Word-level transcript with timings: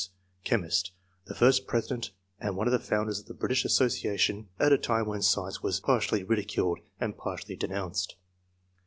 S., 0.03 0.09
chemist, 0.43 0.93
the 1.25 1.35
first 1.35 1.67
president 1.67 2.09
and 2.39 2.57
one 2.57 2.65
of 2.67 2.71
the 2.73 2.79
founders 2.79 3.19
of 3.19 3.27
the 3.27 3.35
British 3.35 3.63
Association 3.63 4.49
at 4.59 4.73
a 4.73 4.77
time 4.79 5.05
when 5.05 5.21
science 5.21 5.61
was 5.61 5.79
partly 5.79 6.23
ridiculed 6.23 6.79
and 6.99 7.15
partly 7.15 7.55
denounced. 7.55 8.15